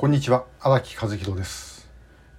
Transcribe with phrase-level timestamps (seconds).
[0.00, 1.86] こんにちは荒木和弘です、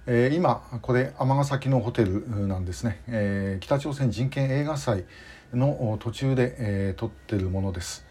[0.06, 5.04] えー、今これ尼崎のホテルなんですね、えー、北朝鮮人権映画祭
[5.54, 8.04] の途中で、えー、撮ってるものです。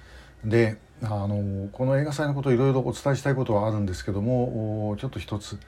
[0.46, 5.60] であのこの映画祭のこといろいろお伝えしたいことはあるんですけどもちょっと一つ、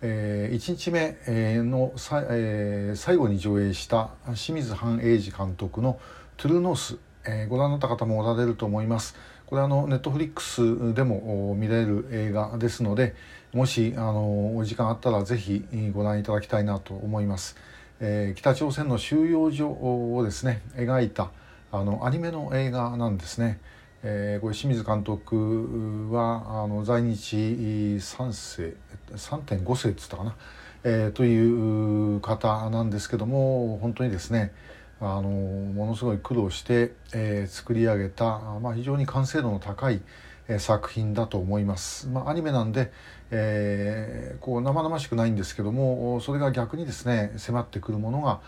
[0.00, 6.00] えー、1日目のさ、えー、最後に上映した清水半英二監督の
[6.38, 6.96] 「トゥルーノース」
[7.28, 9.16] えー、ご覧になった方もおられると思います。
[9.46, 13.14] これあのネットフリックスでも見れる映画ですので
[13.52, 17.56] もしあのお時間あったらぜひご覧いただきたいなと思います、
[18.00, 21.30] えー、北朝鮮の収容所をですね描いた
[21.70, 23.60] あのアニメの映画なんですね、
[24.02, 28.74] えー、これ清水監督はあの在日3世
[29.14, 30.34] 3.5世っつったかな、
[30.82, 34.52] えー、という方なんですけども本当にですね
[35.00, 40.00] あのものすごい苦労して、えー、作り上げた、まあ、非常に完成度の高い、
[40.48, 42.08] え、作品だと思います。
[42.08, 42.90] まあ、アニメなんで、
[43.30, 48.40] えー、こう生々しくないんですけどもそれが逆にですね迫ってくるものが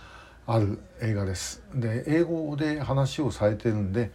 [0.47, 1.63] ある映画です。
[1.75, 4.11] で英語で話をされてるんで、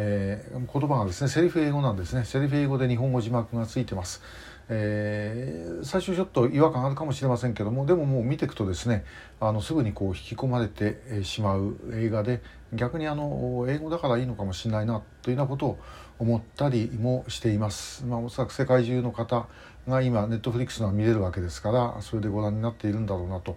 [0.00, 4.22] えー、言葉がですねセリフ英語なんですねセリフ英語で日本語字幕がついてます。
[4.70, 9.02] えー、最初ちょっと違和感あるかもしれませんけどもでももう見ていくとですね
[9.40, 12.42] あのすぐにこう引き込まれてしまう映画で
[12.74, 15.78] 逆にあの英語だからいいのかもしれないなというようなことを
[16.18, 18.04] 思ったりもしています。
[18.04, 19.46] まあ、おそらく世界中の方
[19.88, 23.56] が今ネットフリックスが見れるわけですからそれでご覧になっているんだろうなと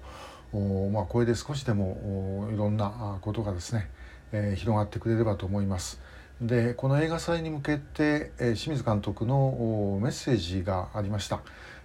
[0.91, 3.89] まあ、これで少しでもいろんなことがですね、
[4.33, 6.01] えー、広がってくれればと思います。
[6.41, 11.41] でこの映画祭に向けて、えー、清水監督のメッセージがありました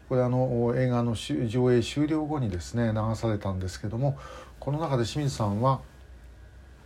[0.09, 4.19] これあの映画の上映終了後にですね流されたんですけども
[4.59, 5.83] この中で清水さんは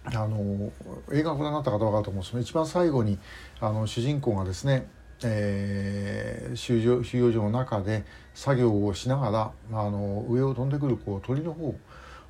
[0.05, 0.73] あの
[1.13, 3.19] 映画をご覧になった方は分かると思うんですけど一番最後に
[3.61, 4.89] あの主人公がですね、
[5.23, 8.03] えー、収容収容所の中で
[8.35, 11.77] 作業をしながらあの上を飛んでくるこう鳥の方を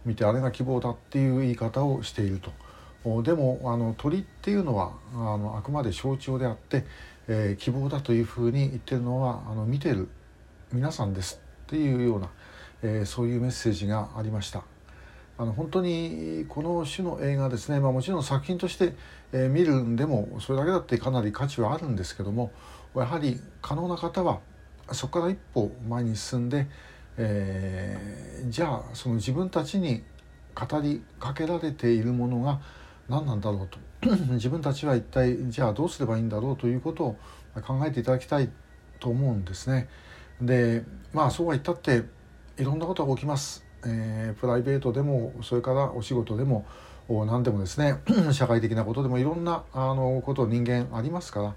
[0.05, 2.53] 見てあれが希望だっていう言い方をしていると。
[3.23, 6.85] でもあの鳥っていうのはあのあくまで象徴であって、
[7.29, 10.09] えー、希望だというふうに言ってるのはあの見てる
[10.73, 12.29] 皆さんですっていうような、
[12.83, 14.63] えー、そういうメッセージがありました。
[15.39, 18.93] あの本当にこの種の映画ですね、まあ、もちろん作品として、
[19.33, 22.53] えー、見るんでもそれだけだってかなり価値はあるんですけども
[22.95, 24.41] やはり可能な方は
[24.93, 26.67] そこから一歩前に進んで、
[27.17, 30.03] えー、じゃあその自分たちに
[30.55, 32.61] 語りかけられているものが
[33.11, 33.79] 何なんだろうと
[34.33, 37.17] 自分たちは一体じゃあどうすればいいんだろうということを
[37.67, 38.49] 考えていただきたい
[39.01, 39.89] と思うんですね。
[40.41, 42.05] でまあそうは言ったって
[42.57, 43.65] いろんなことが起きます。
[43.85, 46.67] えー、プライベートでもそれからお仕事でも
[47.09, 48.01] 何でもですね
[48.33, 51.55] 社会的なことでもいろんなあのこと人間ありますから、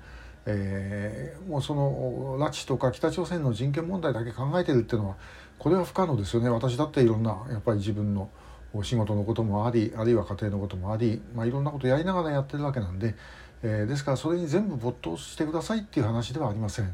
[0.48, 5.16] えー、もうその拉致とか北朝鮮の人権問題だけ考えてるっていうのは
[5.60, 8.30] これは不可能ですよね私だっていろんなやっぱり自分の
[8.74, 13.16] お仕事のこともありあるいは家庭のこともあり、まあ、いろんなことやりながらやってるわけなんで、
[13.62, 16.94] えー、ですからそれに全部没頭してくださいっていう話ではありません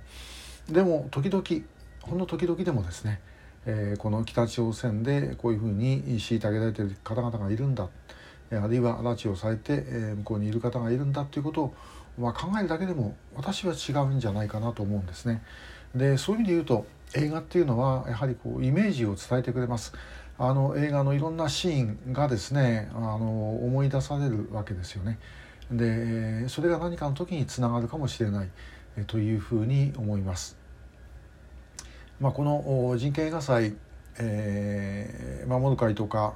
[0.69, 1.43] でも時々
[2.01, 3.21] ほんの時々でもですね、
[3.65, 7.87] えー、この北朝鮮でこういうふうに虐げられてる方々がいるんだ
[8.51, 11.73] あるいは拉致をされて、えー、向こうにいる方がいるんだということを、
[12.17, 15.43] まあ、考えるだけでも私は違うんじゃないかなと思うんですね。
[15.95, 16.85] でそういう意味で言うと
[17.15, 19.93] 映画っていうのはやはりこうイメージを伝えてくれます。
[20.41, 25.19] あの映画のいろんなシーンがですねあの思い出されるわけですよね。
[25.69, 28.49] でそれが何かの時につながるかもしれない
[29.05, 30.57] というふうに思います。
[32.21, 33.75] まあ、この人権映画祭、
[34.17, 36.33] えー、守る会とか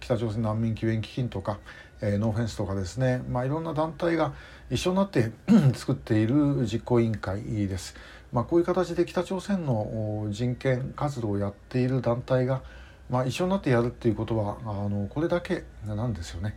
[0.00, 1.58] 北朝鮮難民救援基金とか、
[2.00, 4.32] えー、ノーフェンスとかですね、まあ、いろんな団体が
[4.70, 5.30] 一緒になって
[5.74, 7.94] 作っている実行委員会です。
[8.32, 12.62] まあ、こういう形で北朝鮮の人権活動をやっている団体が
[13.10, 16.56] まあ、一緒になってやるっていうことはあのこれだけなんですよね、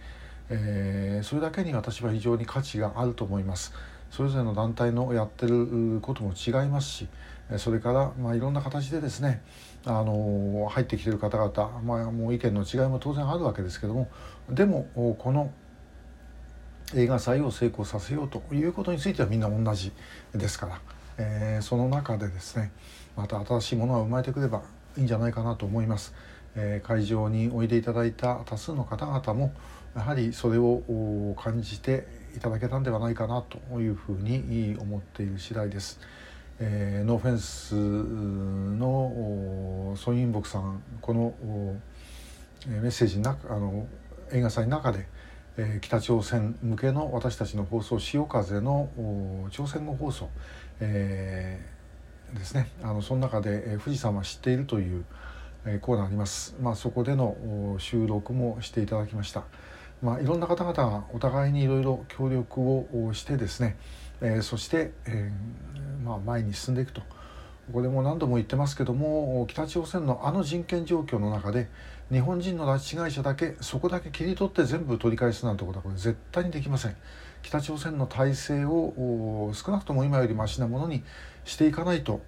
[0.49, 3.73] えー、それだけに私は非常に価値があると思います
[4.11, 7.07] それぞれの団体のやってることも違いますし
[7.57, 9.41] それから、まあ、いろんな形でですね
[9.85, 14.07] あの入ってきてる方々、まあ、もう意見の違いも当然あるわけですけども
[14.49, 15.51] でもこの
[16.95, 19.91] 映画祭を成功させようということについてはみんな同じ
[20.33, 20.81] ですから、
[21.17, 22.71] えー、その中でですね
[23.15, 24.61] また新しいものが生まれてくれば
[24.97, 26.13] いいんじゃないかなと思います。
[26.83, 29.53] 会場においでいただいた多数の方々も
[29.95, 32.05] やはりそれを感じて
[32.35, 35.99] いただけたんではないかなというふうに思っている次第です。
[36.59, 37.75] えー、ノーフェンス
[38.77, 41.33] のソン・インボクさんこの
[42.67, 43.87] メッセージの中あの
[44.31, 45.07] 映画祭の中で、
[45.57, 48.89] えー、北朝鮮向けの私たちの放送「潮風」の
[49.49, 50.29] 朝鮮語放送、
[50.79, 51.73] えー
[52.33, 55.05] ですねあのその中で、え富士山は知っているという、
[55.81, 59.43] コーナーあります、まあ、そこでの収録もしていただきました、
[60.01, 63.77] まあ、いろんな方々がお互いにいろいろ協力をしてですね、
[64.21, 65.31] えそして、え
[66.03, 67.01] まあ、前に進んでいくと。
[67.67, 71.69] ここでも何度も言ってますけども北朝鮮のあの人権状況の中で
[72.13, 76.95] 日本人の拉致被害者だけそこだけ切り取って全部取り返すなんてことはこれ絶対にできません。
[77.43, 81.03] 北朝鮮の体制を少なくとも今よりましなものに
[81.43, 82.21] していかないと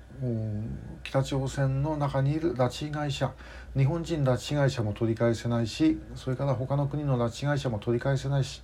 [1.04, 3.32] 北朝鮮の中にいる拉致被害者
[3.76, 8.62] 日本人拉致被害者も取り返せないしそれから他の国の拉致被害者も取り返せないし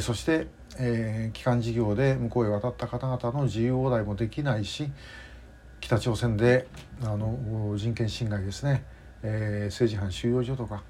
[0.00, 4.90] そして、えー、帰還事業で向こうへ渡った方々の自由往来もできないし
[5.80, 6.68] 北朝鮮で
[7.02, 8.84] あの人権侵害ですね、
[9.22, 10.82] えー、政治犯収容所とか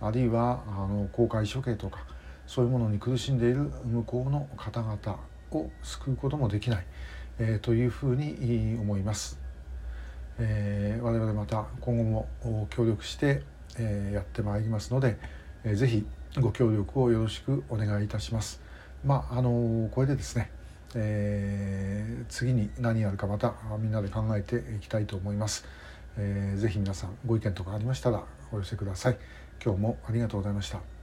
[0.00, 2.00] あるいはあの公開処刑とか
[2.46, 5.18] そういうものに苦しんでいる向こうの方々
[5.50, 6.86] を救うこともできない、
[7.38, 9.38] えー、というふうに思います。
[10.38, 12.28] えー、我々また今後も
[12.70, 13.42] 協力して、
[13.76, 15.18] えー、やってまいりますので、
[15.64, 16.06] えー、ぜひ
[16.40, 18.60] ご協力をよろしくお願いいたします。
[19.04, 20.50] まああのこれでですね
[20.94, 25.66] えー、次に何やるかまたみんなで考えていきたいと思います、
[26.18, 29.18] えー、ぜひ皆さんご意見とかありましたらお寄せください。
[29.64, 30.97] 今日もありがとうございました。